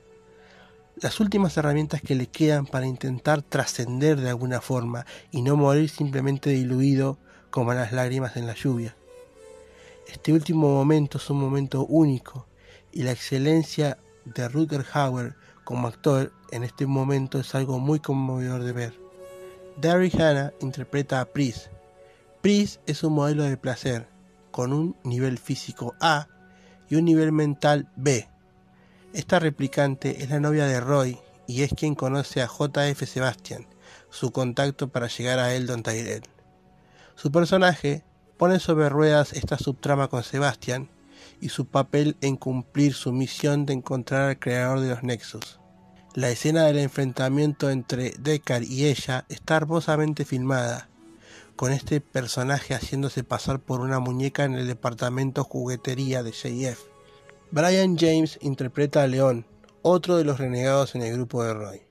las 0.96 1.20
últimas 1.20 1.56
herramientas 1.56 2.02
que 2.02 2.14
le 2.14 2.26
quedan 2.26 2.66
para 2.66 2.86
intentar 2.86 3.42
trascender 3.42 4.20
de 4.20 4.30
alguna 4.30 4.60
forma 4.60 5.06
y 5.30 5.42
no 5.42 5.56
morir 5.56 5.88
simplemente 5.88 6.50
diluido 6.50 7.18
como 7.50 7.72
las 7.74 7.92
lágrimas 7.92 8.36
en 8.36 8.46
la 8.46 8.54
lluvia. 8.54 8.96
Este 10.08 10.32
último 10.32 10.68
momento 10.68 11.18
es 11.18 11.30
un 11.30 11.40
momento 11.40 11.86
único 11.86 12.46
y 12.92 13.02
la 13.02 13.12
excelencia 13.12 13.98
de 14.24 14.48
Rutger 14.48 14.84
Hauer 14.92 15.34
como 15.64 15.88
actor 15.88 16.32
en 16.50 16.64
este 16.64 16.86
momento 16.86 17.38
es 17.38 17.54
algo 17.54 17.78
muy 17.78 18.00
conmovedor 18.00 18.62
de 18.62 18.72
ver. 18.72 18.94
Derry 19.80 20.10
Hannah 20.12 20.52
interpreta 20.60 21.20
a 21.20 21.24
Pris, 21.24 21.70
Pris 22.42 22.80
es 22.88 23.04
un 23.04 23.12
modelo 23.12 23.44
de 23.44 23.56
placer 23.56 24.08
con 24.50 24.72
un 24.72 24.96
nivel 25.04 25.38
físico 25.38 25.94
A 26.00 26.26
y 26.90 26.96
un 26.96 27.04
nivel 27.04 27.30
mental 27.30 27.88
B. 27.94 28.28
Esta 29.12 29.38
replicante 29.38 30.24
es 30.24 30.30
la 30.30 30.40
novia 30.40 30.66
de 30.66 30.80
Roy 30.80 31.20
y 31.46 31.62
es 31.62 31.72
quien 31.72 31.94
conoce 31.94 32.42
a 32.42 32.48
JF 32.48 33.00
Sebastian, 33.06 33.68
su 34.10 34.32
contacto 34.32 34.88
para 34.88 35.06
llegar 35.06 35.38
a 35.38 35.54
Eldon 35.54 35.84
Tyrell. 35.84 36.24
Su 37.14 37.30
personaje 37.30 38.02
pone 38.38 38.58
sobre 38.58 38.88
ruedas 38.88 39.34
esta 39.34 39.56
subtrama 39.56 40.08
con 40.08 40.24
Sebastian 40.24 40.90
y 41.40 41.50
su 41.50 41.66
papel 41.66 42.16
en 42.22 42.36
cumplir 42.36 42.94
su 42.94 43.12
misión 43.12 43.66
de 43.66 43.74
encontrar 43.74 44.22
al 44.30 44.40
creador 44.40 44.80
de 44.80 44.88
los 44.88 45.04
Nexus. 45.04 45.60
La 46.16 46.28
escena 46.28 46.64
del 46.64 46.78
enfrentamiento 46.78 47.70
entre 47.70 48.14
Deckard 48.18 48.64
y 48.64 48.86
ella 48.86 49.26
está 49.28 49.54
hermosamente 49.54 50.24
filmada, 50.24 50.88
con 51.62 51.72
este 51.72 52.00
personaje 52.00 52.74
haciéndose 52.74 53.22
pasar 53.22 53.60
por 53.60 53.82
una 53.82 54.00
muñeca 54.00 54.42
en 54.42 54.54
el 54.54 54.66
departamento 54.66 55.44
juguetería 55.44 56.24
de 56.24 56.32
JF. 56.32 56.80
Brian 57.52 57.96
James 57.96 58.36
interpreta 58.42 59.04
a 59.04 59.06
León, 59.06 59.46
otro 59.80 60.16
de 60.16 60.24
los 60.24 60.40
renegados 60.40 60.96
en 60.96 61.02
el 61.02 61.12
grupo 61.12 61.44
de 61.44 61.54
Roy. 61.54 61.82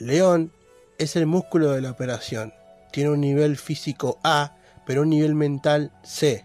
León 0.00 0.50
es 0.98 1.14
el 1.14 1.26
músculo 1.26 1.70
de 1.70 1.80
la 1.80 1.92
operación, 1.92 2.52
tiene 2.90 3.10
un 3.10 3.20
nivel 3.20 3.56
físico 3.56 4.18
A, 4.24 4.56
pero 4.84 5.02
un 5.02 5.10
nivel 5.10 5.36
mental 5.36 5.92
C. 6.02 6.44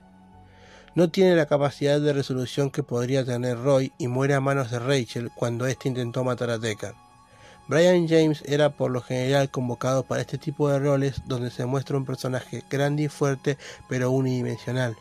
No 0.93 1.09
tiene 1.09 1.35
la 1.35 1.47
capacidad 1.47 1.99
de 1.99 2.13
resolución 2.13 2.69
que 2.69 2.83
podría 2.83 3.25
tener 3.25 3.57
Roy 3.57 3.93
y 3.97 4.07
muere 4.07 4.35
a 4.35 4.41
manos 4.41 4.69
de 4.69 4.77
Rachel 4.77 5.31
cuando 5.35 5.65
éste 5.65 5.89
intentó 5.89 6.23
matar 6.23 6.51
a 6.51 6.59
Deckard. 6.59 7.02
Brian 7.67 8.07
James 8.07 8.43
era 8.45 8.71
por 8.71 8.91
lo 8.91 9.01
general 9.01 9.49
convocado 9.49 10.03
para 10.03 10.21
este 10.21 10.37
tipo 10.37 10.69
de 10.69 10.79
roles 10.79 11.21
donde 11.25 11.49
se 11.49 11.65
muestra 11.65 11.95
un 11.95 12.05
personaje 12.05 12.63
grande 12.69 13.03
y 13.03 13.07
fuerte 13.07 13.57
pero 13.87 14.11
unidimensional. 14.11 14.97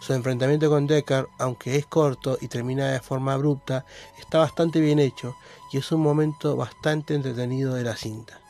Su 0.00 0.14
enfrentamiento 0.14 0.70
con 0.70 0.86
Deckard, 0.86 1.26
aunque 1.38 1.76
es 1.76 1.84
corto 1.84 2.38
y 2.40 2.48
termina 2.48 2.90
de 2.90 3.00
forma 3.00 3.34
abrupta, 3.34 3.84
está 4.18 4.38
bastante 4.38 4.80
bien 4.80 5.00
hecho 5.00 5.36
y 5.72 5.78
es 5.78 5.92
un 5.92 6.00
momento 6.00 6.56
bastante 6.56 7.14
entretenido 7.14 7.74
de 7.74 7.84
la 7.84 7.96
cinta. 7.96 8.40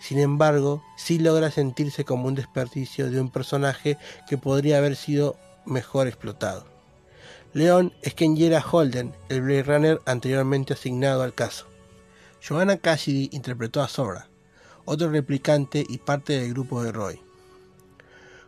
Sin 0.00 0.18
embargo, 0.18 0.82
sí 0.96 1.18
logra 1.18 1.50
sentirse 1.50 2.04
como 2.04 2.26
un 2.26 2.34
desperdicio 2.34 3.10
de 3.10 3.20
un 3.20 3.30
personaje 3.30 3.98
que 4.28 4.38
podría 4.38 4.78
haber 4.78 4.96
sido 4.96 5.36
mejor 5.64 6.06
explotado. 6.06 6.66
Leon 7.52 7.92
es 8.02 8.14
Kenjera 8.14 8.64
Holden, 8.68 9.14
el 9.28 9.42
Blade 9.42 9.62
Runner 9.62 10.00
anteriormente 10.06 10.74
asignado 10.74 11.22
al 11.22 11.34
caso. 11.34 11.66
Joanna 12.40 12.76
Cassidy 12.76 13.30
interpretó 13.32 13.82
a 13.82 13.88
Sora, 13.88 14.28
otro 14.84 15.10
replicante 15.10 15.84
y 15.88 15.98
parte 15.98 16.40
del 16.40 16.52
grupo 16.52 16.82
de 16.82 16.92
Roy. 16.92 17.20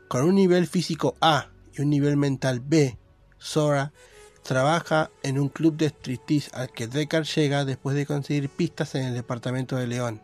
Con 0.08 0.24
un 0.24 0.34
nivel 0.34 0.66
físico 0.66 1.16
A 1.20 1.50
y 1.74 1.82
un 1.82 1.90
nivel 1.90 2.16
mental 2.16 2.60
B, 2.60 2.96
Sora 3.38 3.92
trabaja 4.42 5.10
en 5.22 5.38
un 5.38 5.48
club 5.48 5.76
de 5.76 5.90
striptease 5.90 6.50
al 6.54 6.70
que 6.70 6.86
Deckard 6.86 7.26
llega 7.26 7.64
después 7.64 7.94
de 7.94 8.06
conseguir 8.06 8.48
pistas 8.48 8.94
en 8.94 9.04
el 9.04 9.14
departamento 9.14 9.76
de 9.76 9.86
León. 9.86 10.22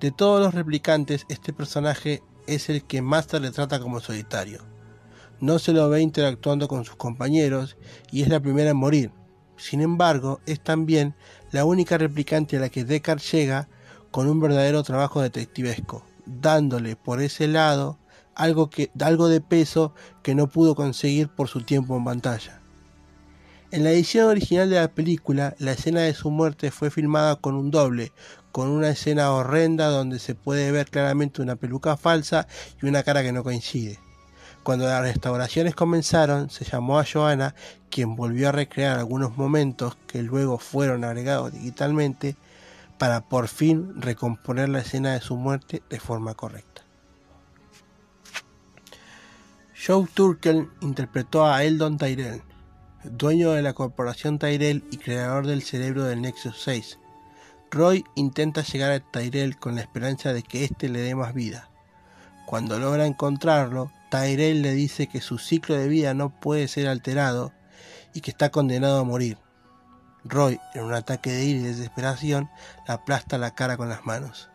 De 0.00 0.10
todos 0.10 0.40
los 0.40 0.54
replicantes, 0.54 1.26
este 1.28 1.52
personaje 1.52 2.22
es 2.46 2.68
el 2.68 2.84
que 2.84 3.02
más 3.02 3.26
se 3.26 3.38
retrata 3.38 3.80
como 3.80 4.00
solitario. 4.00 4.64
No 5.40 5.58
se 5.58 5.72
lo 5.72 5.88
ve 5.88 6.00
interactuando 6.00 6.68
con 6.68 6.84
sus 6.84 6.96
compañeros 6.96 7.76
y 8.10 8.22
es 8.22 8.28
la 8.28 8.40
primera 8.40 8.70
en 8.70 8.76
morir. 8.76 9.10
Sin 9.56 9.80
embargo, 9.80 10.40
es 10.46 10.60
también 10.60 11.14
la 11.52 11.64
única 11.64 11.98
replicante 11.98 12.56
a 12.56 12.60
la 12.60 12.68
que 12.68 12.84
Deckard 12.84 13.20
llega 13.20 13.68
con 14.10 14.28
un 14.28 14.40
verdadero 14.40 14.82
trabajo 14.82 15.22
detectivesco, 15.22 16.04
dándole 16.26 16.96
por 16.96 17.20
ese 17.20 17.46
lado 17.46 17.98
algo, 18.34 18.70
que, 18.70 18.90
algo 19.00 19.28
de 19.28 19.40
peso 19.40 19.94
que 20.22 20.34
no 20.34 20.48
pudo 20.48 20.74
conseguir 20.74 21.28
por 21.28 21.48
su 21.48 21.62
tiempo 21.62 21.96
en 21.96 22.04
pantalla. 22.04 22.60
En 23.70 23.82
la 23.82 23.90
edición 23.90 24.28
original 24.28 24.70
de 24.70 24.76
la 24.76 24.88
película, 24.88 25.56
la 25.58 25.72
escena 25.72 26.02
de 26.02 26.14
su 26.14 26.30
muerte 26.30 26.70
fue 26.70 26.90
filmada 26.90 27.36
con 27.36 27.56
un 27.56 27.72
doble, 27.72 28.12
con 28.52 28.68
una 28.68 28.90
escena 28.90 29.32
horrenda 29.32 29.88
donde 29.88 30.20
se 30.20 30.36
puede 30.36 30.70
ver 30.70 30.88
claramente 30.88 31.42
una 31.42 31.56
peluca 31.56 31.96
falsa 31.96 32.46
y 32.80 32.86
una 32.86 33.02
cara 33.02 33.24
que 33.24 33.32
no 33.32 33.42
coincide. 33.42 33.98
Cuando 34.64 34.86
las 34.86 35.02
restauraciones 35.02 35.74
comenzaron, 35.74 36.48
se 36.48 36.64
llamó 36.64 36.98
a 36.98 37.04
Joanna, 37.04 37.54
quien 37.90 38.16
volvió 38.16 38.48
a 38.48 38.52
recrear 38.52 38.98
algunos 38.98 39.36
momentos 39.36 39.94
que 40.06 40.22
luego 40.22 40.56
fueron 40.56 41.04
agregados 41.04 41.52
digitalmente 41.52 42.34
para 42.96 43.20
por 43.20 43.48
fin 43.48 44.00
recomponer 44.00 44.70
la 44.70 44.78
escena 44.78 45.12
de 45.12 45.20
su 45.20 45.36
muerte 45.36 45.82
de 45.90 46.00
forma 46.00 46.32
correcta. 46.32 46.80
Joe 49.86 50.08
Turkel 50.14 50.70
interpretó 50.80 51.44
a 51.44 51.62
Eldon 51.62 51.98
Tyrell, 51.98 52.40
dueño 53.04 53.50
de 53.50 53.60
la 53.60 53.74
corporación 53.74 54.38
Tyrell 54.38 54.82
y 54.90 54.96
creador 54.96 55.46
del 55.46 55.62
cerebro 55.62 56.04
del 56.04 56.22
Nexus 56.22 56.62
6. 56.62 56.98
Roy 57.70 58.02
intenta 58.14 58.62
llegar 58.62 58.92
a 58.92 59.00
Tyrell 59.00 59.58
con 59.58 59.74
la 59.74 59.82
esperanza 59.82 60.32
de 60.32 60.42
que 60.42 60.64
éste 60.64 60.88
le 60.88 61.00
dé 61.00 61.14
más 61.14 61.34
vida. 61.34 61.68
Cuando 62.46 62.78
logra 62.78 63.04
encontrarlo, 63.04 63.90
Tyrell 64.14 64.62
le 64.62 64.72
dice 64.74 65.08
que 65.08 65.20
su 65.20 65.38
ciclo 65.38 65.74
de 65.74 65.88
vida 65.88 66.14
no 66.14 66.30
puede 66.30 66.68
ser 66.68 66.86
alterado 66.86 67.52
y 68.12 68.20
que 68.20 68.30
está 68.30 68.50
condenado 68.50 69.00
a 69.00 69.04
morir. 69.04 69.38
Roy, 70.22 70.60
en 70.74 70.84
un 70.84 70.94
ataque 70.94 71.32
de 71.32 71.44
ira 71.44 71.58
y 71.58 71.62
desesperación, 71.64 72.48
le 72.86 72.94
aplasta 72.94 73.38
la 73.38 73.56
cara 73.56 73.76
con 73.76 73.88
las 73.88 74.06
manos. 74.06 74.50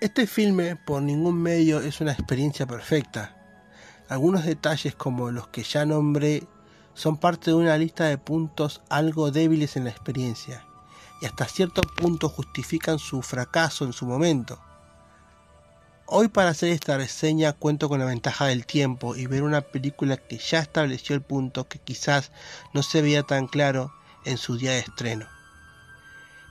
Este 0.00 0.26
filme 0.26 0.74
por 0.74 1.00
ningún 1.00 1.40
medio 1.40 1.78
es 1.78 2.00
una 2.00 2.10
experiencia 2.10 2.66
perfecta. 2.66 3.36
Algunos 4.08 4.44
detalles 4.44 4.96
como 4.96 5.30
los 5.30 5.46
que 5.46 5.62
ya 5.62 5.86
nombré 5.86 6.42
son 6.94 7.18
parte 7.18 7.52
de 7.52 7.56
una 7.56 7.78
lista 7.78 8.06
de 8.06 8.18
puntos 8.18 8.82
algo 8.88 9.30
débiles 9.30 9.76
en 9.76 9.84
la 9.84 9.90
experiencia 9.90 10.66
y 11.22 11.26
hasta 11.26 11.46
cierto 11.46 11.82
punto 11.82 12.28
justifican 12.28 12.98
su 12.98 13.22
fracaso 13.22 13.84
en 13.84 13.92
su 13.92 14.04
momento. 14.04 14.58
Hoy 16.10 16.28
para 16.28 16.48
hacer 16.48 16.70
esta 16.70 16.96
reseña 16.96 17.52
cuento 17.52 17.90
con 17.90 17.98
la 17.98 18.06
ventaja 18.06 18.46
del 18.46 18.64
tiempo 18.64 19.14
y 19.14 19.26
ver 19.26 19.42
una 19.42 19.60
película 19.60 20.16
que 20.16 20.38
ya 20.38 20.60
estableció 20.60 21.14
el 21.14 21.20
punto 21.20 21.68
que 21.68 21.80
quizás 21.80 22.32
no 22.72 22.82
se 22.82 23.02
veía 23.02 23.24
tan 23.24 23.46
claro 23.46 23.92
en 24.24 24.38
su 24.38 24.56
día 24.56 24.70
de 24.70 24.78
estreno. 24.78 25.26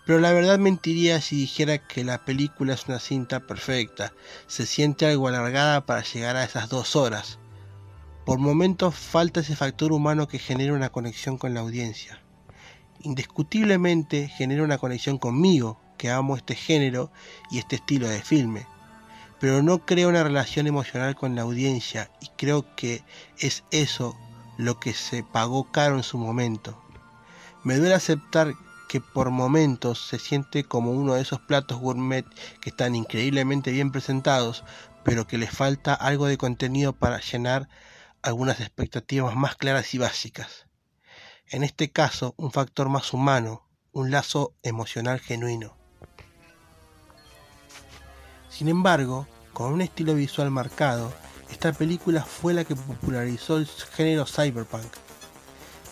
Pero 0.05 0.19
la 0.19 0.31
verdad 0.31 0.59
mentiría 0.59 1.21
si 1.21 1.37
dijera 1.37 1.79
que 1.79 2.03
la 2.03 2.23
película 2.23 2.75
es 2.75 2.85
una 2.87 2.99
cinta 2.99 3.39
perfecta. 3.39 4.13
Se 4.45 4.67
siente 4.67 5.07
algo 5.07 5.27
alargada 5.27 5.87
para 5.87 6.03
llegar 6.03 6.35
a 6.35 6.43
esas 6.43 6.69
dos 6.69 6.95
horas. 6.95 7.39
Por 8.27 8.37
momentos 8.37 8.93
falta 8.93 9.39
ese 9.39 9.55
factor 9.55 9.91
humano 9.91 10.27
que 10.27 10.37
genera 10.37 10.73
una 10.73 10.89
conexión 10.89 11.39
con 11.39 11.55
la 11.55 11.61
audiencia. 11.61 12.21
Indiscutiblemente 12.99 14.27
genera 14.27 14.61
una 14.61 14.77
conexión 14.77 15.17
conmigo, 15.17 15.81
que 15.97 16.11
amo 16.11 16.37
este 16.37 16.53
género 16.53 17.11
y 17.49 17.57
este 17.57 17.77
estilo 17.77 18.07
de 18.07 18.21
filme. 18.21 18.67
Pero 19.39 19.61
no 19.61 19.85
crea 19.85 20.07
una 20.07 20.23
relación 20.23 20.67
emocional 20.67 21.15
con 21.15 21.35
la 21.35 21.43
audiencia 21.43 22.11
y 22.21 22.29
creo 22.37 22.75
que 22.75 23.03
es 23.37 23.63
eso 23.71 24.17
lo 24.57 24.79
que 24.79 24.93
se 24.93 25.23
pagó 25.23 25.71
caro 25.71 25.95
en 25.95 26.03
su 26.03 26.17
momento. 26.17 26.81
Me 27.63 27.77
duele 27.77 27.93
aceptar 27.93 28.53
que 28.87 29.01
por 29.01 29.29
momentos 29.29 30.07
se 30.07 30.17
siente 30.17 30.63
como 30.63 30.91
uno 30.91 31.13
de 31.13 31.21
esos 31.21 31.39
platos 31.41 31.79
gourmet 31.79 32.25
que 32.61 32.69
están 32.69 32.95
increíblemente 32.95 33.71
bien 33.71 33.91
presentados, 33.91 34.63
pero 35.03 35.27
que 35.27 35.37
les 35.37 35.51
falta 35.51 35.93
algo 35.93 36.25
de 36.25 36.37
contenido 36.37 36.93
para 36.93 37.19
llenar 37.19 37.69
algunas 38.21 38.59
expectativas 38.59 39.35
más 39.35 39.55
claras 39.55 39.93
y 39.93 39.97
básicas. 39.97 40.65
En 41.47 41.63
este 41.63 41.91
caso, 41.91 42.33
un 42.37 42.51
factor 42.51 42.89
más 42.89 43.13
humano, 43.13 43.67
un 43.91 44.11
lazo 44.11 44.53
emocional 44.63 45.19
genuino. 45.19 45.76
Sin 48.49 48.67
embargo, 48.69 49.27
con 49.53 49.73
un 49.73 49.81
estilo 49.81 50.15
visual 50.15 50.51
marcado, 50.51 51.11
esta 51.51 51.73
película 51.73 52.23
fue 52.23 52.53
la 52.53 52.63
que 52.63 52.75
popularizó 52.75 53.57
el 53.57 53.67
género 53.67 54.25
cyberpunk 54.25 54.87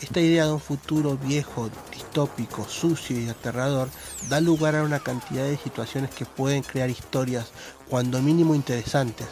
esta 0.01 0.19
idea 0.19 0.45
de 0.45 0.53
un 0.53 0.59
futuro 0.59 1.17
viejo, 1.17 1.69
distópico, 1.91 2.67
sucio 2.67 3.19
y 3.19 3.29
aterrador 3.29 3.89
da 4.29 4.41
lugar 4.41 4.75
a 4.75 4.83
una 4.83 4.99
cantidad 4.99 5.45
de 5.45 5.57
situaciones 5.57 6.11
que 6.11 6.25
pueden 6.25 6.63
crear 6.63 6.89
historias 6.89 7.47
cuando 7.89 8.21
mínimo 8.21 8.55
interesantes. 8.55 9.27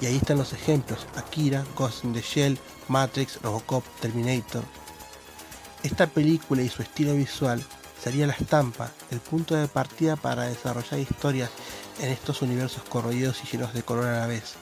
Y 0.00 0.06
ahí 0.06 0.16
están 0.16 0.38
los 0.38 0.52
ejemplos, 0.52 1.06
Akira, 1.16 1.64
Ghost 1.76 2.04
in 2.04 2.14
the 2.14 2.22
Shell, 2.22 2.58
Matrix, 2.88 3.40
Robocop, 3.42 3.84
Terminator. 4.00 4.62
Esta 5.82 6.06
película 6.06 6.62
y 6.62 6.68
su 6.68 6.82
estilo 6.82 7.14
visual 7.14 7.62
sería 8.02 8.26
la 8.26 8.32
estampa, 8.32 8.90
el 9.10 9.20
punto 9.20 9.54
de 9.54 9.68
partida 9.68 10.16
para 10.16 10.44
desarrollar 10.44 11.00
historias 11.00 11.50
en 12.00 12.10
estos 12.10 12.42
universos 12.42 12.82
corroídos 12.84 13.42
y 13.42 13.48
llenos 13.48 13.74
de 13.74 13.82
color 13.82 14.06
a 14.06 14.20
la 14.20 14.26
vez. 14.26 14.54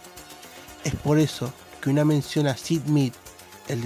Es 0.85 0.95
por 0.95 1.19
eso 1.19 1.53
que 1.81 1.91
una 1.91 2.05
mención 2.05 2.47
a 2.47 2.57
Sid 2.57 2.83
Mead 2.85 3.13
el 3.69 3.83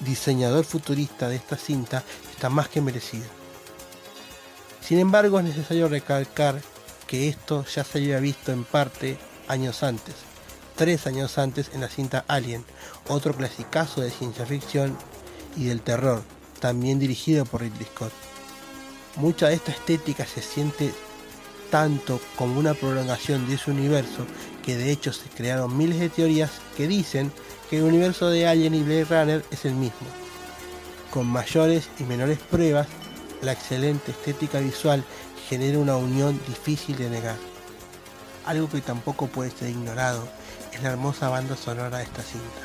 diseñador 0.00 0.64
futurista 0.64 1.28
de 1.28 1.36
esta 1.36 1.56
cinta 1.56 2.02
está 2.32 2.48
más 2.48 2.68
que 2.68 2.80
merecido. 2.80 3.26
Sin 4.80 4.98
embargo, 4.98 5.38
es 5.38 5.44
necesario 5.44 5.88
recalcar 5.88 6.60
que 7.06 7.28
esto 7.28 7.64
ya 7.64 7.84
se 7.84 7.98
había 7.98 8.20
visto 8.20 8.52
en 8.52 8.64
parte 8.64 9.18
años 9.48 9.82
antes, 9.82 10.14
tres 10.76 11.06
años 11.06 11.38
antes 11.38 11.70
en 11.74 11.80
la 11.80 11.88
cinta 11.88 12.24
Alien, 12.28 12.64
otro 13.08 13.34
clasicazo 13.34 14.00
de 14.00 14.10
ciencia 14.10 14.46
ficción 14.46 14.96
y 15.56 15.64
del 15.64 15.80
terror, 15.80 16.22
también 16.60 16.98
dirigido 16.98 17.44
por 17.44 17.60
Ridley 17.62 17.86
Scott. 17.86 18.33
Mucha 19.16 19.48
de 19.48 19.54
esta 19.54 19.70
estética 19.70 20.26
se 20.26 20.42
siente 20.42 20.92
tanto 21.70 22.20
como 22.36 22.58
una 22.58 22.74
prolongación 22.74 23.46
de 23.46 23.54
ese 23.54 23.70
universo 23.70 24.26
que 24.64 24.76
de 24.76 24.90
hecho 24.90 25.12
se 25.12 25.28
crearon 25.28 25.76
miles 25.76 26.00
de 26.00 26.08
teorías 26.08 26.50
que 26.76 26.88
dicen 26.88 27.32
que 27.70 27.78
el 27.78 27.84
universo 27.84 28.28
de 28.28 28.46
Alien 28.46 28.74
y 28.74 28.82
Blade 28.82 29.04
Runner 29.04 29.44
es 29.50 29.64
el 29.64 29.74
mismo. 29.74 30.06
Con 31.12 31.26
mayores 31.26 31.88
y 32.00 32.04
menores 32.04 32.38
pruebas, 32.38 32.88
la 33.40 33.52
excelente 33.52 34.10
estética 34.10 34.58
visual 34.58 35.04
genera 35.48 35.78
una 35.78 35.96
unión 35.96 36.40
difícil 36.48 36.96
de 36.96 37.10
negar. 37.10 37.36
Algo 38.46 38.68
que 38.68 38.80
tampoco 38.80 39.28
puede 39.28 39.50
ser 39.50 39.70
ignorado 39.70 40.26
es 40.72 40.82
la 40.82 40.90
hermosa 40.90 41.28
banda 41.28 41.56
sonora 41.56 41.98
de 41.98 42.04
esta 42.04 42.22
cinta, 42.22 42.60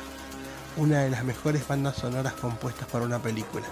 una 0.76 1.00
de 1.02 1.10
las 1.10 1.22
mejores 1.22 1.66
bandas 1.68 1.96
sonoras 1.96 2.32
compuestas 2.34 2.88
para 2.88 3.04
una 3.04 3.22
película. 3.22 3.66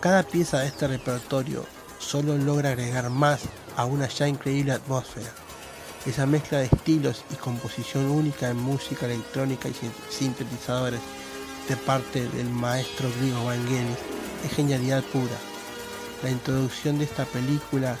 Cada 0.00 0.22
pieza 0.22 0.60
de 0.60 0.68
este 0.68 0.86
repertorio 0.86 1.64
solo 1.98 2.38
logra 2.38 2.70
agregar 2.70 3.10
más 3.10 3.40
a 3.76 3.84
una 3.84 4.06
ya 4.06 4.28
increíble 4.28 4.70
atmósfera. 4.70 5.26
Esa 6.06 6.24
mezcla 6.24 6.58
de 6.58 6.66
estilos 6.66 7.24
y 7.32 7.34
composición 7.34 8.08
única 8.08 8.48
en 8.48 8.58
música 8.58 9.06
electrónica 9.06 9.68
y 9.68 9.74
sintetizadores 10.08 11.00
de 11.68 11.76
parte 11.76 12.28
del 12.28 12.48
maestro 12.48 13.10
griego 13.18 13.44
Vangelis 13.44 13.98
es 14.44 14.52
genialidad 14.52 15.02
pura. 15.02 15.36
La 16.22 16.30
introducción 16.30 16.98
de 16.98 17.04
esta 17.04 17.24
película 17.24 17.96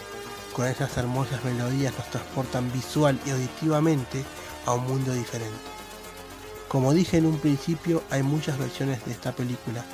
con 0.54 0.66
esas 0.66 0.96
hermosas 0.98 1.44
melodías 1.44 1.94
nos 1.98 2.08
transportan 2.10 2.72
visual 2.72 3.18
y 3.26 3.30
auditivamente 3.30 4.24
a 4.66 4.74
un 4.74 4.86
mundo 4.86 5.12
diferente. 5.12 5.58
Como 6.68 6.92
dije 6.92 7.16
en 7.16 7.26
un 7.26 7.38
principio, 7.38 8.04
hay 8.08 8.22
muchas 8.22 8.56
versiones 8.56 9.04
de 9.04 9.10
esta 9.10 9.32
película, 9.32 9.84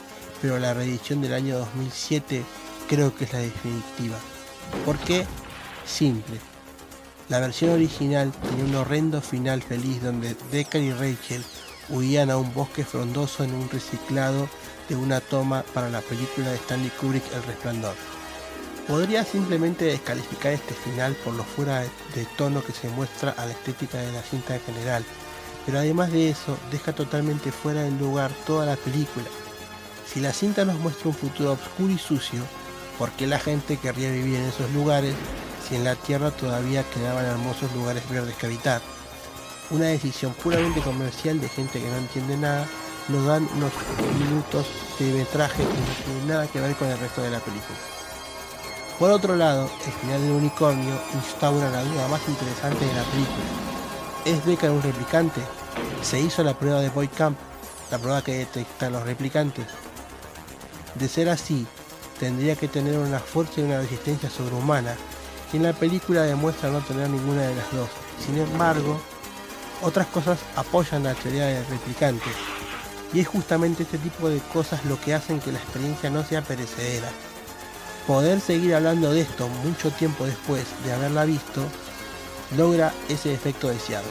pero 0.45 0.59
la 0.59 0.75
reedición 0.75 1.23
del 1.23 1.33
año 1.33 1.57
2007 1.57 2.45
creo 2.87 3.17
que 3.17 3.25
es 3.25 3.33
la 3.33 3.39
definitiva. 3.39 4.19
¿Por 4.85 4.99
qué? 4.99 5.25
Simple. 5.87 6.39
La 7.31 7.41
versión 7.41 7.71
original 7.71 8.31
tenía 8.31 8.67
un 8.67 8.75
horrendo 8.75 9.23
final 9.23 9.63
feliz 9.63 10.03
donde 10.03 10.37
Decker 10.53 10.83
y 10.83 10.93
Rachel 10.93 11.43
huían 11.89 12.31
a 12.31 12.37
un 12.37 12.53
bosque 12.53 12.85
frondoso 12.85 13.43
en 13.43 13.55
un 13.55 13.71
reciclado 13.71 14.47
de 14.91 14.97
una 14.97 15.23
toma 15.23 15.65
para 15.73 15.89
la 15.89 16.03
película 16.03 16.51
de 16.51 16.57
Stanley 16.57 16.91
Kubrick 17.01 17.25
El 17.33 17.43
Resplandor. 17.45 17.95
Podría 18.87 19.25
simplemente 19.25 19.87
descalificar 19.87 20.53
este 20.53 20.75
final 20.75 21.15
por 21.25 21.33
lo 21.33 21.45
fuera 21.45 21.81
de 21.81 22.27
tono 22.37 22.63
que 22.63 22.73
se 22.75 22.91
muestra 22.91 23.31
a 23.39 23.47
la 23.47 23.53
estética 23.53 23.97
de 23.97 24.13
la 24.13 24.21
cinta 24.21 24.57
en 24.57 24.61
general, 24.61 25.07
pero 25.65 25.79
además 25.79 26.13
de 26.13 26.29
eso 26.29 26.59
deja 26.71 26.93
totalmente 26.93 27.51
fuera 27.51 27.81
del 27.81 27.99
lugar 27.99 28.31
toda 28.45 28.67
la 28.67 28.77
película. 28.77 29.25
Si 30.15 30.21
la 30.21 30.33
cinta 30.33 30.65
nos 30.65 30.79
muestra 30.79 31.09
un 31.09 31.15
futuro 31.17 31.55
oscuro 31.55 31.93
y 31.93 31.99
sucio, 31.99 32.41
¿por 33.01 33.11
qué 33.11 33.27
la 33.27 33.41
gente 33.41 33.79
querría 33.79 34.13
vivir 34.13 34.37
en 34.37 34.45
esos 34.45 34.71
lugares 34.71 35.13
si 35.69 35.75
en 35.75 35.83
la 35.83 35.97
Tierra 35.97 36.31
todavía 36.31 36.85
quedaban 36.95 37.25
hermosos 37.25 37.73
lugares 37.75 38.09
verdes 38.09 38.37
que 38.37 38.47
habitar? 38.47 38.81
Una 39.71 39.87
decisión 39.87 40.33
puramente 40.35 40.81
comercial 40.83 41.41
de 41.41 41.49
gente 41.49 41.81
que 41.81 41.91
no 41.91 41.97
entiende 41.97 42.37
nada 42.37 42.65
nos 43.09 43.27
dan 43.27 43.49
unos 43.57 43.73
minutos 44.17 44.67
de 45.01 45.13
metraje 45.15 45.65
que 45.65 45.69
no 45.69 46.05
tienen 46.05 46.29
nada 46.29 46.47
que 46.47 46.61
ver 46.61 46.77
con 46.77 46.87
el 46.87 46.99
resto 47.01 47.21
de 47.21 47.31
la 47.31 47.41
película. 47.41 47.79
Por 49.01 49.11
otro 49.11 49.35
lado, 49.35 49.69
el 49.85 49.93
final 49.95 50.23
del 50.23 50.31
unicornio 50.31 50.95
instaura 51.13 51.73
la 51.73 51.83
duda 51.83 52.07
más 52.07 52.21
interesante 52.29 52.85
de 52.87 52.95
la 52.95 53.03
película. 53.03 53.45
¿Es 54.27 54.47
Deckard 54.47 54.75
un 54.75 54.83
replicante? 54.83 55.41
¿Se 56.03 56.21
hizo 56.21 56.45
la 56.45 56.57
prueba 56.57 56.81
de 56.81 56.91
Boy 56.91 57.09
Camp, 57.09 57.37
la 57.91 57.99
prueba 57.99 58.23
que 58.23 58.35
detecta 58.35 58.91
los 58.91 59.03
replicantes? 59.03 59.67
De 60.95 61.09
ser 61.09 61.29
así, 61.29 61.67
tendría 62.19 62.57
que 62.57 62.69
tener 62.69 62.99
una 62.99 63.19
fuerza 63.19 63.61
y 63.61 63.65
una 63.65 63.81
resistencia 63.81 64.31
sobrehumana, 64.31 64.97
y 65.53 65.57
en 65.57 65.65
la 65.65 65.73
película 65.73 66.23
demuestra 66.23 66.71
no 66.71 66.81
tener 66.81 67.09
ninguna 67.11 67.43
de 67.43 67.55
las 67.55 67.73
dos. 67.73 67.89
Sin 68.25 68.39
embargo, 68.39 69.01
otras 69.83 70.07
cosas 70.09 70.39
apoyan 70.57 71.05
la 71.05 71.15
teoría 71.15 71.47
del 71.47 71.67
replicante, 71.67 72.31
y 73.13 73.21
es 73.21 73.29
justamente 73.29 73.83
este 73.85 73.99
tipo 73.99 74.29
de 74.29 74.39
cosas 74.53 74.85
lo 74.85 75.01
que 75.01 75.15
hacen 75.15 75.41
que 75.41 75.53
la 75.53 75.59
experiencia 75.59 76.11
no 76.11 76.25
sea 76.25 76.43
perecedera 76.43 77.11
poder 78.07 78.41
seguir 78.41 78.75
hablando 78.75 79.13
de 79.13 79.23
esto 79.23 79.49
mucho 79.65 79.91
tiempo 79.91 80.27
después 80.27 80.65
de 80.85 80.93
haberla 80.93 81.25
visto, 81.25 81.63
logra 82.57 82.93
ese 83.09 83.33
efecto 83.33 83.69
deseado. 83.69 84.07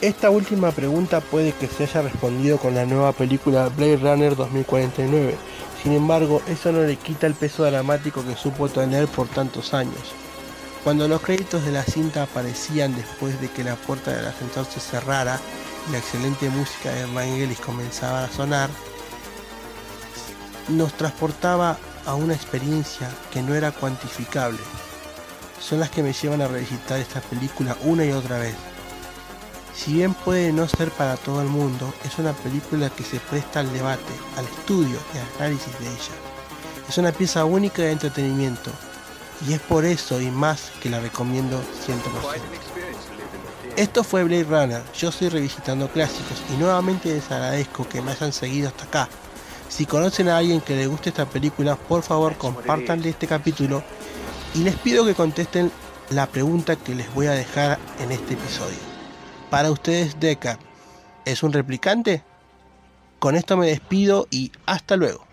Esta 0.00 0.30
última 0.30 0.72
pregunta 0.72 1.20
puede 1.20 1.52
que 1.52 1.68
se 1.68 1.84
haya 1.84 2.02
respondido 2.02 2.58
con 2.58 2.74
la 2.74 2.84
nueva 2.84 3.12
película 3.12 3.68
Blade 3.68 3.98
Runner 3.98 4.36
2049, 4.36 5.36
sin 5.82 5.92
embargo 5.92 6.42
eso 6.46 6.72
no 6.72 6.82
le 6.82 6.96
quita 6.96 7.26
el 7.26 7.34
peso 7.34 7.64
dramático 7.64 8.24
que 8.24 8.36
supo 8.36 8.68
tener 8.68 9.08
por 9.08 9.28
tantos 9.28 9.74
años. 9.74 10.14
Cuando 10.84 11.06
los 11.06 11.20
créditos 11.20 11.64
de 11.64 11.72
la 11.72 11.84
cinta 11.84 12.24
aparecían 12.24 12.94
después 12.94 13.40
de 13.40 13.48
que 13.48 13.64
la 13.64 13.76
puerta 13.76 14.12
del 14.12 14.26
ascensor 14.26 14.66
se 14.66 14.80
cerrara 14.80 15.40
y 15.88 15.92
la 15.92 15.98
excelente 15.98 16.48
música 16.50 16.90
de 16.92 17.06
Vangelis 17.06 17.60
comenzaba 17.60 18.24
a 18.24 18.30
sonar, 18.30 18.68
nos 20.68 20.92
transportaba 20.94 21.78
a 22.06 22.14
una 22.14 22.34
experiencia 22.34 23.08
que 23.32 23.42
no 23.42 23.54
era 23.54 23.70
cuantificable. 23.70 24.58
Son 25.60 25.78
las 25.78 25.90
que 25.90 26.02
me 26.02 26.12
llevan 26.12 26.42
a 26.42 26.48
revisitar 26.48 26.98
esta 26.98 27.20
película 27.20 27.76
una 27.84 28.04
y 28.04 28.10
otra 28.10 28.38
vez. 28.38 28.54
Si 29.74 29.94
bien 29.94 30.14
puede 30.14 30.52
no 30.52 30.68
ser 30.68 30.90
para 30.90 31.16
todo 31.16 31.40
el 31.40 31.48
mundo, 31.48 31.92
es 32.04 32.18
una 32.18 32.32
película 32.32 32.90
que 32.90 33.04
se 33.04 33.20
presta 33.20 33.60
al 33.60 33.72
debate, 33.72 34.12
al 34.36 34.44
estudio 34.44 34.98
y 35.14 35.18
al 35.18 35.26
análisis 35.38 35.78
de 35.78 35.86
ella. 35.86 36.14
Es 36.88 36.98
una 36.98 37.12
pieza 37.12 37.44
única 37.44 37.82
de 37.82 37.92
entretenimiento 37.92 38.70
y 39.48 39.54
es 39.54 39.60
por 39.60 39.84
eso 39.84 40.20
y 40.20 40.30
más 40.30 40.70
que 40.80 40.90
la 40.90 41.00
recomiendo 41.00 41.58
100%. 41.58 41.62
Esto 43.76 44.04
fue 44.04 44.24
Blade 44.24 44.44
Runner, 44.44 44.82
yo 44.94 45.08
estoy 45.08 45.30
revisitando 45.30 45.88
clásicos 45.88 46.42
y 46.52 46.58
nuevamente 46.58 47.14
les 47.14 47.30
agradezco 47.30 47.88
que 47.88 48.02
me 48.02 48.12
hayan 48.12 48.32
seguido 48.32 48.68
hasta 48.68 48.84
acá 48.84 49.08
si 49.72 49.86
conocen 49.86 50.28
a 50.28 50.36
alguien 50.36 50.60
que 50.60 50.76
le 50.76 50.86
guste 50.86 51.08
esta 51.08 51.24
película, 51.24 51.76
por 51.76 52.02
favor 52.02 52.36
compartanle 52.36 53.08
este 53.08 53.26
capítulo 53.26 53.82
y 54.54 54.58
les 54.58 54.76
pido 54.76 55.06
que 55.06 55.14
contesten 55.14 55.72
la 56.10 56.26
pregunta 56.26 56.76
que 56.76 56.94
les 56.94 57.12
voy 57.14 57.26
a 57.26 57.30
dejar 57.32 57.78
en 57.98 58.12
este 58.12 58.34
episodio. 58.34 58.91
Para 59.52 59.70
ustedes, 59.70 60.18
Deca, 60.18 60.58
¿es 61.26 61.42
un 61.42 61.52
replicante? 61.52 62.22
Con 63.18 63.36
esto 63.36 63.58
me 63.58 63.66
despido 63.66 64.26
y 64.30 64.50
hasta 64.64 64.96
luego. 64.96 65.26